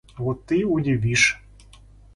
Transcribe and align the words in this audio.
Вот 0.17 0.47
ты 0.47 0.63
увидишь. 0.65 1.45